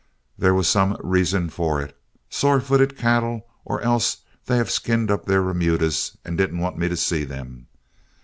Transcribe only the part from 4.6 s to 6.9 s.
skinned up their remudas and didn't want me